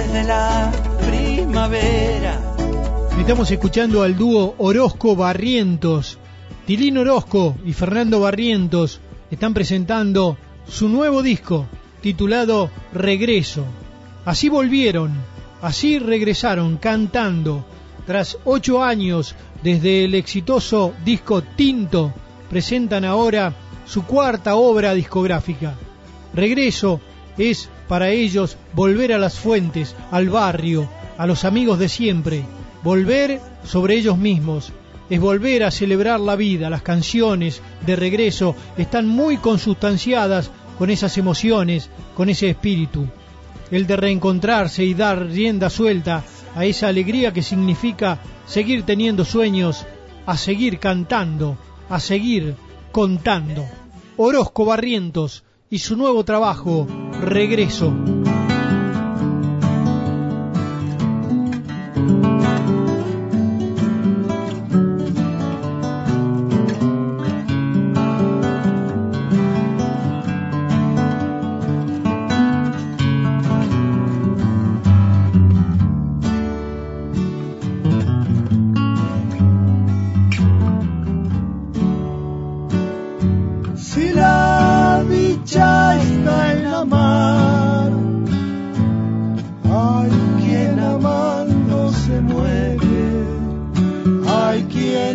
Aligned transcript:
desde 0.00 0.24
la 0.24 0.72
primavera. 1.06 2.40
Estamos 3.18 3.50
escuchando 3.50 4.02
al 4.02 4.16
dúo 4.16 4.54
Orozco 4.56 5.14
Barrientos. 5.14 6.18
Tilín 6.66 6.96
Orozco 6.96 7.56
y 7.66 7.74
Fernando 7.74 8.20
Barrientos 8.20 9.00
están 9.30 9.52
presentando 9.52 10.38
su 10.66 10.88
nuevo 10.88 11.22
disco 11.22 11.66
titulado 12.00 12.70
Regreso. 12.94 13.66
Así 14.24 14.48
volvieron, 14.48 15.12
así 15.60 15.98
regresaron 15.98 16.78
cantando. 16.78 17.66
Tras 18.06 18.38
ocho 18.44 18.82
años 18.82 19.34
desde 19.62 20.06
el 20.06 20.14
exitoso 20.14 20.94
disco 21.04 21.42
Tinto, 21.42 22.14
presentan 22.48 23.04
ahora 23.04 23.52
su 23.84 24.04
cuarta 24.04 24.56
obra 24.56 24.94
discográfica. 24.94 25.74
Regreso 26.32 27.02
es 27.36 27.68
para 27.90 28.10
ellos 28.10 28.56
volver 28.72 29.12
a 29.12 29.18
las 29.18 29.36
fuentes, 29.36 29.96
al 30.12 30.28
barrio, 30.28 30.88
a 31.18 31.26
los 31.26 31.44
amigos 31.44 31.80
de 31.80 31.88
siempre, 31.88 32.44
volver 32.84 33.40
sobre 33.64 33.96
ellos 33.96 34.16
mismos, 34.16 34.72
es 35.10 35.18
volver 35.18 35.64
a 35.64 35.72
celebrar 35.72 36.20
la 36.20 36.36
vida. 36.36 36.70
Las 36.70 36.82
canciones 36.82 37.60
de 37.84 37.96
regreso 37.96 38.54
están 38.78 39.08
muy 39.08 39.38
consustanciadas 39.38 40.52
con 40.78 40.88
esas 40.88 41.18
emociones, 41.18 41.90
con 42.14 42.28
ese 42.28 42.50
espíritu. 42.50 43.08
El 43.72 43.88
de 43.88 43.96
reencontrarse 43.96 44.84
y 44.84 44.94
dar 44.94 45.26
rienda 45.26 45.68
suelta 45.68 46.22
a 46.54 46.64
esa 46.64 46.86
alegría 46.86 47.32
que 47.32 47.42
significa 47.42 48.20
seguir 48.46 48.84
teniendo 48.84 49.24
sueños, 49.24 49.84
a 50.26 50.36
seguir 50.36 50.78
cantando, 50.78 51.58
a 51.88 51.98
seguir 51.98 52.54
contando. 52.92 53.66
Orozco 54.16 54.64
Barrientos 54.64 55.42
y 55.70 55.78
su 55.78 55.96
nuevo 55.96 56.24
trabajo, 56.24 56.86
Regreso. 57.20 57.94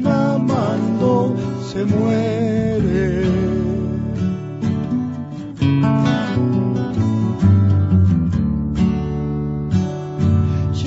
amando 0.04 1.36
se 1.72 1.86
muere. 1.86 3.26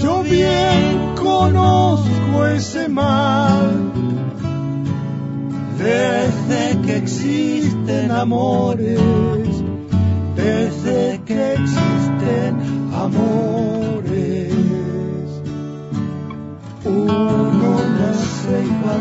Yo 0.02 0.22
bien 0.22 1.14
conozco 1.16 2.46
ese 2.54 2.88
mal 2.88 3.92
desde 5.78 6.80
que 6.82 6.96
existen 6.96 8.10
amores, 8.10 9.00
desde 10.36 11.20
que 11.24 11.54
existen 11.54 12.56
amores. 12.92 13.57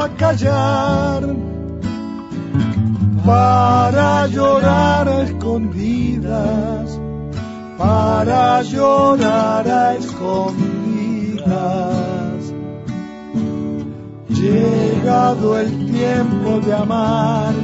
aprendió 0.00 0.02
a 0.02 0.08
callar 0.16 1.22
para 3.24 4.26
llorar 4.28 5.08
a 5.08 5.22
escondidas, 5.22 7.00
para 7.76 8.62
llorar 8.62 9.68
a 9.68 9.94
escondidas 9.94 10.50
llegado 14.28 15.58
el 15.58 15.86
tiempo 15.86 16.60
de 16.60 16.74
amar 16.74 17.54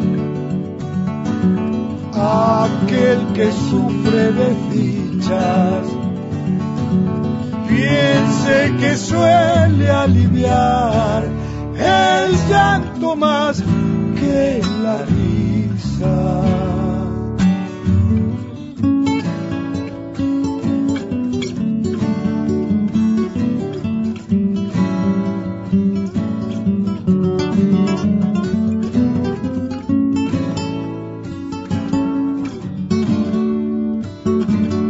aquel 2.13 3.27
que 3.35 3.53
sufre 3.53 4.33
de 4.33 4.55
dichas. 4.73 5.87
Piense 7.69 8.75
que 8.79 8.97
suele 8.97 9.91
aliviar 9.91 11.46
el 11.79 12.49
llanto 12.49 13.17
más 13.17 13.63
que 14.19 14.63
la 14.83 15.05
risa. 15.05 16.57
le 34.57 34.86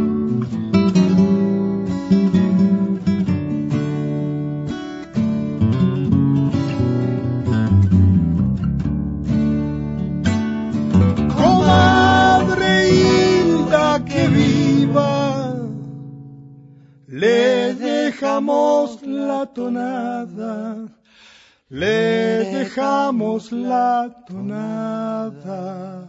la 23.51 24.09
tonada. 24.27 26.07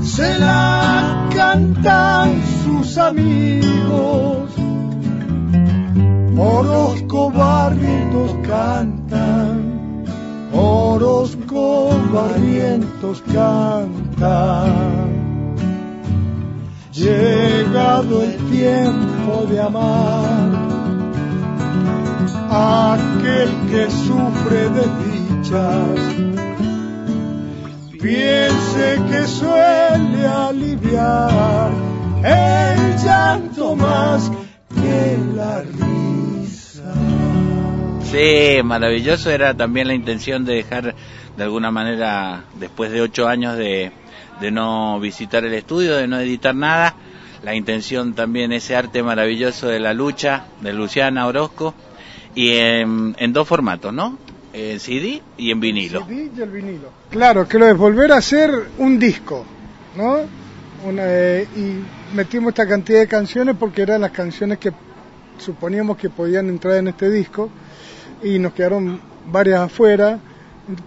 Se 0.00 0.38
la 0.38 1.28
cantan 1.34 2.42
sus 2.64 2.98
amigos, 2.98 4.50
Orozco 6.36 7.30
Barrientos 7.30 8.34
cantan, 8.46 10.04
Orozco 10.52 11.90
Barrientos 12.12 13.22
cantan. 13.32 15.18
Llegado 16.92 18.22
el 18.24 18.36
tiempo 18.50 19.46
de 19.48 19.60
amar, 19.60 20.67
aquel 22.50 23.50
que 23.70 23.90
sufre 23.90 24.68
de 24.70 24.86
dichas, 25.04 26.00
piense 28.00 28.98
que 29.10 29.26
suele 29.26 30.26
aliviar 30.26 31.70
el 32.24 32.96
llanto 32.96 33.76
más 33.76 34.30
que 34.74 35.18
la 35.34 35.62
risa. 35.62 36.94
Sí, 38.02 38.62
maravilloso 38.64 39.30
era 39.30 39.54
también 39.54 39.88
la 39.88 39.94
intención 39.94 40.44
de 40.44 40.54
dejar 40.54 40.94
de 41.36 41.44
alguna 41.44 41.70
manera, 41.70 42.44
después 42.58 42.90
de 42.90 43.02
ocho 43.02 43.28
años 43.28 43.56
de, 43.56 43.92
de 44.40 44.50
no 44.50 44.98
visitar 45.00 45.44
el 45.44 45.52
estudio, 45.52 45.96
de 45.96 46.08
no 46.08 46.18
editar 46.18 46.54
nada, 46.54 46.94
la 47.44 47.54
intención 47.54 48.14
también 48.14 48.52
ese 48.52 48.74
arte 48.74 49.02
maravilloso 49.02 49.68
de 49.68 49.78
la 49.78 49.92
lucha 49.92 50.46
de 50.60 50.72
Luciana 50.72 51.26
Orozco 51.26 51.74
y 52.38 52.52
en, 52.56 53.32
dos 53.32 53.48
formatos, 53.48 53.92
¿no? 53.92 54.16
En 54.52 54.78
CD 54.78 55.20
y 55.36 55.50
en 55.50 55.58
vinilo. 55.58 56.06
CD 56.06 56.30
y 56.36 56.40
el 56.40 56.50
vinilo. 56.50 56.90
Claro, 57.10 57.48
que 57.48 57.58
lo 57.58 57.66
es 57.66 57.76
volver 57.76 58.12
a 58.12 58.18
hacer 58.18 58.68
un 58.78 58.96
disco, 58.96 59.44
¿no? 59.96 60.18
Eh, 60.86 61.48
y 61.56 62.14
metimos 62.14 62.50
esta 62.50 62.68
cantidad 62.68 63.00
de 63.00 63.08
canciones 63.08 63.56
porque 63.58 63.82
eran 63.82 64.02
las 64.02 64.12
canciones 64.12 64.58
que 64.58 64.70
suponíamos 65.38 65.96
que 65.96 66.10
podían 66.10 66.48
entrar 66.48 66.76
en 66.76 66.86
este 66.86 67.10
disco 67.10 67.50
y 68.22 68.38
nos 68.38 68.52
quedaron 68.52 69.00
varias 69.32 69.62
afuera, 69.62 70.20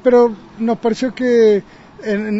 pero 0.01 0.33
nos 0.57 0.77
pareció 0.77 1.13
que 1.13 1.63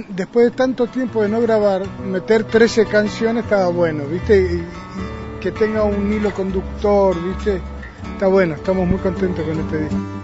después 0.07 0.45
de 0.45 0.51
tanto 0.51 0.87
tiempo 0.87 1.21
de 1.21 1.27
no 1.27 1.41
grabar, 1.41 1.83
meter 2.05 2.45
13 2.45 2.85
canciones 2.85 3.43
estaba 3.43 3.67
bueno, 3.67 4.05
¿viste? 4.05 4.39
Y, 4.39 5.41
que 5.41 5.51
tenga 5.51 5.83
un 5.83 6.13
hilo 6.13 6.31
conductor, 6.33 7.17
¿viste? 7.21 7.59
Está 8.13 8.27
bueno, 8.27 8.56
estamos 8.56 8.88
muy 8.88 9.00
contentos 9.00 9.45
con 9.45 9.59
este 9.59 9.80
disco. 9.80 10.20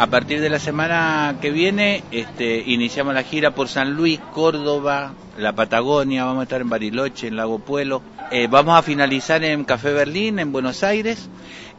A 0.00 0.06
partir 0.06 0.40
de 0.40 0.48
la 0.48 0.58
semana 0.58 1.36
que 1.42 1.50
viene 1.50 2.02
este, 2.10 2.62
iniciamos 2.66 3.12
la 3.12 3.22
gira 3.22 3.54
por 3.54 3.68
San 3.68 3.92
Luis, 3.92 4.18
Córdoba, 4.32 5.12
la 5.36 5.52
Patagonia, 5.52 6.24
vamos 6.24 6.40
a 6.40 6.42
estar 6.44 6.62
en 6.62 6.70
Bariloche, 6.70 7.26
en 7.26 7.36
Lago 7.36 7.58
Puelo. 7.58 8.00
Eh, 8.30 8.48
vamos 8.50 8.78
a 8.78 8.82
finalizar 8.82 9.44
en 9.44 9.62
Café 9.64 9.92
Berlín, 9.92 10.38
en 10.38 10.52
Buenos 10.52 10.82
Aires, 10.84 11.28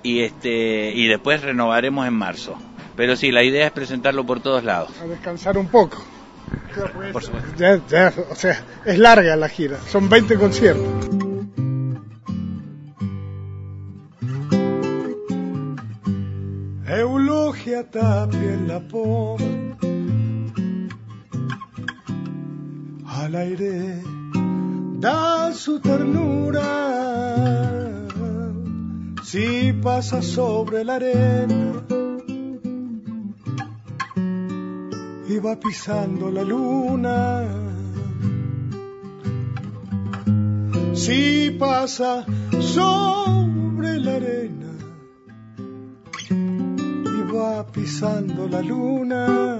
y, 0.03 0.21
este, 0.21 0.91
y 0.93 1.07
después 1.07 1.41
renovaremos 1.41 2.07
en 2.07 2.13
marzo. 2.13 2.59
Pero 2.95 3.15
sí, 3.15 3.31
la 3.31 3.41
idea 3.43 3.65
es 3.65 3.71
presentarlo 3.71 4.23
por 4.23 4.39
todos 4.39 4.63
lados. 4.63 4.91
A 5.01 5.07
descansar 5.07 5.57
un 5.57 5.69
poco. 5.69 5.97
Ya, 7.57 7.81
ya, 7.89 8.13
o 8.29 8.35
sea, 8.35 8.63
es 8.85 8.99
larga 8.99 9.35
la 9.35 9.49
gira, 9.49 9.79
son 9.89 10.09
20 10.09 10.35
conciertos. 10.35 11.20
En 17.83 18.67
la 18.67 18.79
poma, 18.79 19.75
al 23.07 23.35
aire 23.35 24.03
da 24.99 25.51
su 25.51 25.79
ternura, 25.79 26.61
si 29.23 29.73
pasa 29.81 30.21
sobre 30.21 30.83
la 30.83 30.95
arena 30.97 31.83
y 35.27 35.39
va 35.39 35.55
pisando 35.55 36.29
la 36.29 36.43
luna. 36.43 37.47
Si 40.93 41.49
pasa 41.59 42.27
sobre 42.59 43.40
pisando 47.71 48.47
la 48.47 48.61
luna. 48.61 49.59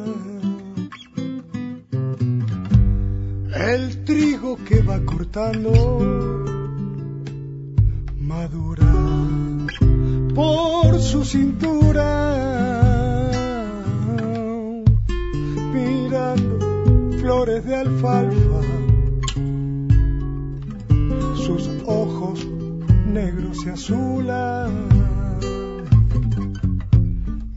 El 3.54 4.04
trigo 4.04 4.58
que 4.58 4.82
va 4.82 5.00
cortando 5.06 5.72
madura 8.20 8.94
por 10.36 11.00
su 11.00 11.24
cintura. 11.24 12.08
Mirando 15.74 16.60
flores 17.20 17.66
de 17.66 17.76
alfalfa, 17.76 18.62
sus 21.36 21.70
ojos 21.86 22.46
negros 23.06 23.58
y 23.66 23.70
azulan 23.70 25.11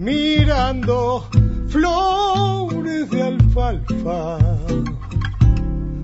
mirando 0.05 1.27
flores 1.69 3.09
de 3.11 3.23
alfalfa, 3.23 4.39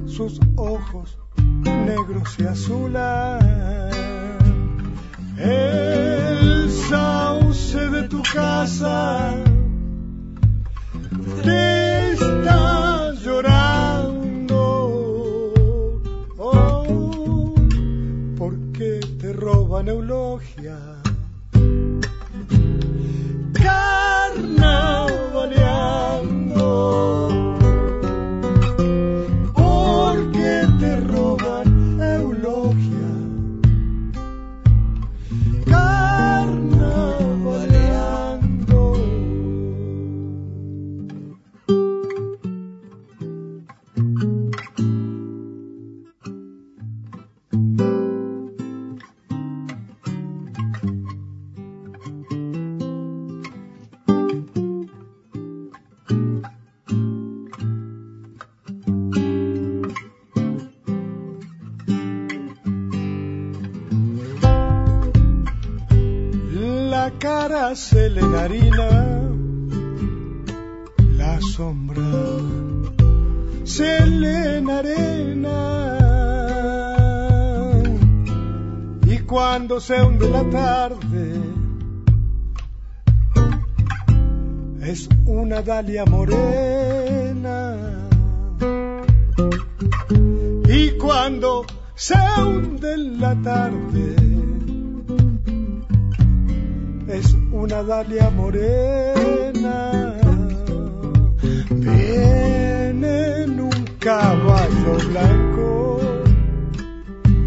sus 0.06 0.40
ojos 0.56 1.18
negros 1.64 2.34
y 2.38 2.44
azules. 2.44 3.44
El 5.36 6.70
sauce 6.88 7.90
de 7.90 8.08
tu 8.08 8.22
casa 8.22 9.34
te 11.42 12.12
está 12.12 13.12
llorando. 13.22 14.62
Oh, 16.38 17.54
porque 18.38 19.00
te 19.20 19.32
roban 19.34 19.88
eulogia 19.88 21.00
encarnar. 23.60 24.99
La 67.72 68.42
harina, 68.42 69.30
la 71.16 71.40
sombra 71.40 72.02
se 73.64 74.06
le. 74.06 74.40
Y 79.06 79.18
cuando 79.20 79.80
se 79.80 80.02
hunde 80.02 80.28
la 80.30 80.42
tarde, 80.50 81.40
es 84.82 85.08
una 85.26 85.62
dalia 85.62 86.04
morena. 86.06 87.76
Y 90.68 90.90
cuando 90.98 91.66
se 91.94 92.14
hunde 92.40 92.96
la 92.96 93.34
tarde, 93.42 94.29
es 97.12 97.36
una 97.52 97.82
dalia 97.82 98.30
morena. 98.30 100.14
Viene 101.70 103.42
en 103.42 103.60
un 103.60 103.84
caballo 103.98 104.96
blanco, 105.08 106.00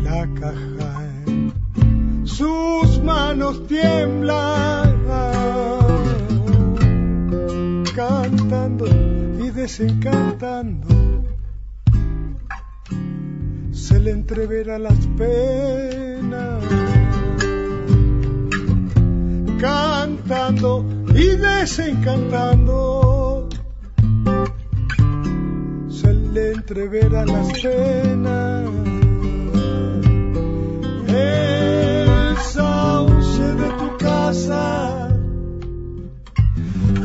la 0.03 0.27
caja 0.39 1.05
en 1.25 1.53
sus 2.25 3.01
manos 3.03 3.65
tiemblan, 3.67 5.01
cantando 7.95 8.85
y 8.87 9.49
desencantando. 9.51 10.87
Se 13.71 13.99
le 13.99 14.11
entrevera 14.11 14.77
las 14.77 15.07
penas 15.17 16.92
cantando 19.63 20.85
y 21.15 21.37
desencantando. 21.37 23.47
Se 25.89 26.13
le 26.13 26.51
entrevera 26.51 27.25
las 27.25 27.47
penas. 27.61 28.69
El 31.07 32.37
sauce 32.37 33.55
de 33.61 33.69
tu 33.79 33.97
casa 33.97 35.17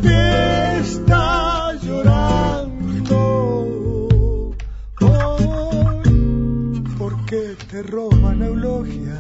te 0.03 0.79
está 0.79 1.75
llorando. 1.75 3.21
Hoy, 5.01 6.83
porque 6.99 7.57
te 7.71 7.83
roban 7.85 8.43
eulogia. 8.43 9.19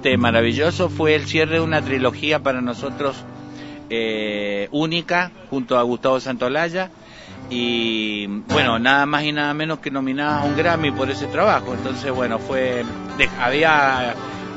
Realmente 0.00 0.16
maravilloso. 0.16 0.88
Fue 0.88 1.14
el 1.14 1.26
cierre 1.26 1.54
de 1.54 1.60
una 1.60 1.82
trilogía 1.82 2.40
para 2.40 2.60
nosotros 2.60 3.16
eh, 3.88 4.68
única, 4.72 5.30
junto 5.50 5.78
a 5.78 5.82
Gustavo 5.82 6.20
Santolaya. 6.20 6.90
Y 7.50 8.26
bueno, 8.26 8.78
nada 8.78 9.06
más 9.06 9.24
y 9.24 9.32
nada 9.32 9.52
menos 9.54 9.80
que 9.80 9.90
nominada 9.90 10.40
a 10.40 10.44
un 10.44 10.56
Grammy 10.56 10.92
por 10.92 11.10
ese 11.10 11.26
trabajo. 11.26 11.74
Entonces, 11.74 12.10
bueno, 12.12 12.38
fue. 12.38 12.84
había, 13.40 14.14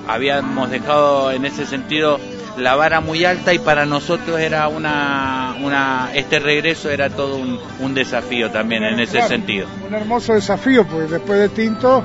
habíamos 0.07 0.69
dejado 0.69 1.31
en 1.31 1.45
ese 1.45 1.65
sentido 1.65 2.19
la 2.55 2.75
vara 2.75 3.01
muy 3.01 3.25
alta 3.25 3.51
y 3.51 3.57
para 3.57 3.87
nosotros 3.87 4.39
era 4.39 4.67
una, 4.67 5.55
una 5.63 6.11
este 6.13 6.37
regreso 6.37 6.91
era 6.91 7.09
todo 7.09 7.37
un, 7.37 7.93
desafío 7.95 8.51
también 8.51 8.83
en 8.83 8.99
ese 8.99 9.23
sentido. 9.23 9.67
Un 9.87 9.95
hermoso 9.95 10.33
desafío, 10.33 10.85
porque 10.85 11.13
después 11.13 11.39
de 11.39 11.49
Tinto 11.49 12.03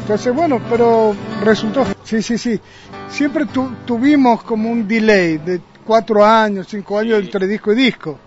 entonces, 0.00 0.34
bueno, 0.34 0.60
pero 0.68 1.14
resultó, 1.42 1.84
sí, 2.02 2.22
sí, 2.22 2.36
sí. 2.38 2.60
Siempre 3.08 3.46
tuvimos 3.86 4.42
como 4.42 4.70
un 4.70 4.86
delay 4.86 5.38
de 5.38 5.60
cuatro 5.84 6.24
años, 6.24 6.66
cinco 6.68 6.98
años 6.98 7.20
entre 7.20 7.46
disco 7.46 7.72
y 7.72 7.76
disco. 7.76 8.18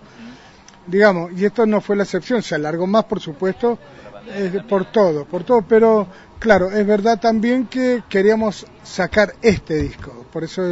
Digamos, 0.86 1.32
y 1.36 1.44
esto 1.44 1.66
no 1.66 1.80
fue 1.80 1.96
la 1.96 2.04
excepción, 2.04 2.42
se 2.42 2.54
alargó 2.54 2.86
más, 2.86 3.04
por 3.04 3.20
supuesto, 3.20 3.78
eh, 4.30 4.62
por 4.68 4.86
todo, 4.86 5.24
por 5.24 5.44
todo, 5.44 5.62
pero 5.62 6.06
claro, 6.38 6.70
es 6.70 6.86
verdad 6.86 7.20
también 7.20 7.66
que 7.66 8.02
queríamos 8.08 8.66
sacar 8.82 9.34
este 9.42 9.76
disco, 9.76 10.26
por 10.32 10.44
eso 10.44 10.62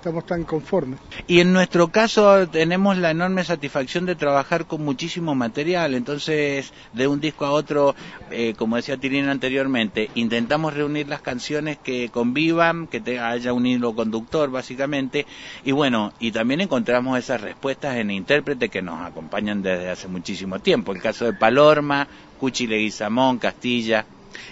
estamos 0.00 0.24
tan 0.24 0.44
conformes. 0.44 0.98
Y 1.26 1.40
en 1.40 1.52
nuestro 1.52 1.88
caso 1.88 2.48
tenemos 2.48 2.96
la 2.96 3.10
enorme 3.10 3.44
satisfacción 3.44 4.06
de 4.06 4.14
trabajar 4.14 4.64
con 4.64 4.82
muchísimo 4.82 5.34
material, 5.34 5.94
entonces 5.94 6.72
de 6.94 7.06
un 7.06 7.20
disco 7.20 7.44
a 7.44 7.50
otro, 7.50 7.94
eh, 8.30 8.54
como 8.56 8.76
decía 8.76 8.96
Tirina 8.96 9.30
anteriormente, 9.30 10.08
intentamos 10.14 10.72
reunir 10.72 11.06
las 11.06 11.20
canciones 11.20 11.76
que 11.76 12.08
convivan, 12.08 12.86
que 12.86 13.18
haya 13.18 13.52
un 13.52 13.66
hilo 13.66 13.94
conductor 13.94 14.50
básicamente, 14.50 15.26
y 15.64 15.72
bueno, 15.72 16.14
y 16.18 16.32
también 16.32 16.62
encontramos 16.62 17.18
esas 17.18 17.42
respuestas 17.42 17.96
en 17.96 18.10
intérpretes 18.10 18.70
que 18.70 18.80
nos 18.80 19.06
acompañan 19.06 19.60
desde 19.60 19.90
hace 19.90 20.08
muchísimo 20.08 20.60
tiempo, 20.60 20.92
el 20.92 21.02
caso 21.02 21.26
de 21.26 21.34
Palorma, 21.34 22.08
Cuchi 22.38 22.66
Leguizamón, 22.66 23.38
Castilla, 23.38 24.06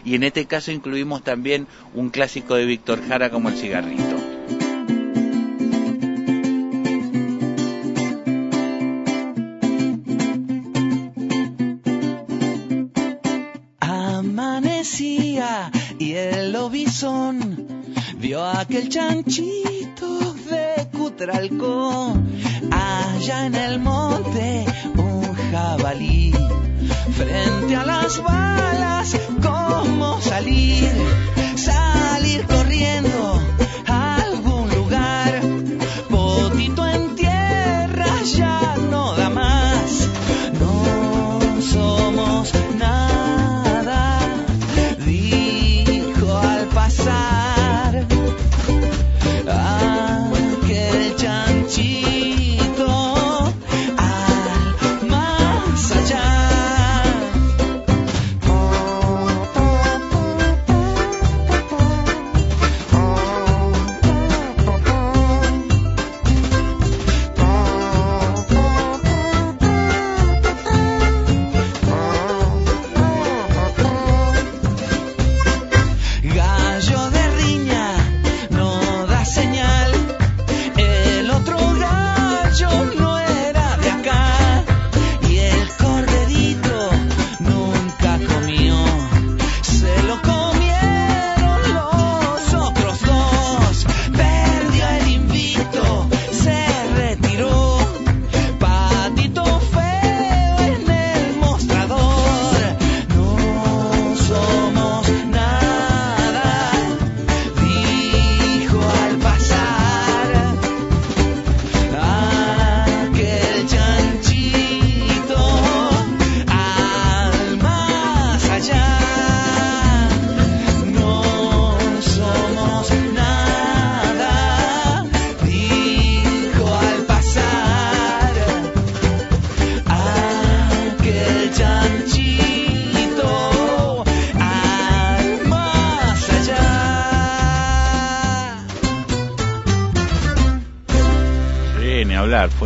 y 0.05 0.15
en 0.15 0.25
este 0.25 0.45
caso 0.45 0.73
incluimos 0.73 1.25
también 1.25 1.67
un 1.95 2.11
clásico 2.11 2.55
de 2.55 2.67
Víctor 2.67 3.01
Jara 3.09 3.31
como 3.31 3.49
El 3.49 3.57
Cigarrito. 3.57 4.28
Aquel 18.69 18.89
chanchito 18.91 20.35
de 20.51 20.87
Cutralcó. 20.93 22.15
Allá 22.71 23.47
en 23.47 23.55
el 23.55 23.79
monte 23.81 24.67
un 24.97 25.35
jabalí. 25.51 26.33
Frente 27.17 27.77
a 27.77 27.87
las 27.87 28.23
balas, 28.23 29.17
¿cómo 29.43 30.21
salir? 30.21 30.85
Salir 30.85 31.38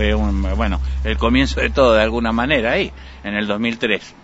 fue 0.02 0.14
un, 0.14 0.42
bueno, 0.56 0.80
el 1.04 1.16
comienzo 1.16 1.60
de 1.60 1.70
todo 1.70 1.94
de 1.94 2.02
alguna 2.02 2.32
manera 2.32 2.72
ahí, 2.72 2.90
en 3.22 3.34
el 3.34 3.46
2003 3.46 4.14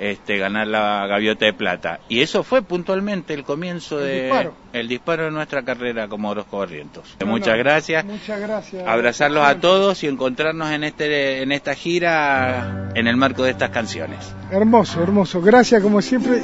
este, 0.00 0.38
ganar 0.38 0.66
la 0.66 1.06
gaviota 1.06 1.44
de 1.44 1.52
plata. 1.52 2.00
Y 2.08 2.22
eso 2.22 2.42
fue 2.42 2.62
puntualmente 2.62 3.34
el 3.34 3.44
comienzo 3.44 3.98
de 3.98 4.50
el 4.72 4.88
disparo 4.88 5.24
de 5.24 5.30
nuestra 5.30 5.62
carrera 5.62 6.08
como 6.08 6.30
Orozco 6.30 6.58
Barrientos. 6.58 7.16
muchas 7.26 7.58
gracias. 7.58 8.04
Muchas 8.04 8.40
gracias. 8.40 8.88
Abrazarlos 8.88 9.44
a 9.44 9.60
todos 9.60 10.02
y 10.02 10.06
encontrarnos 10.06 10.70
en 10.70 10.84
este 10.84 11.42
en 11.42 11.52
esta 11.52 11.74
gira 11.74 12.90
en 12.94 13.06
el 13.06 13.16
marco 13.16 13.44
de 13.44 13.50
estas 13.50 13.70
canciones. 13.70 14.18
Hermoso, 14.50 15.02
hermoso. 15.02 15.42
Gracias 15.42 15.82
como 15.82 16.00
siempre. 16.00 16.42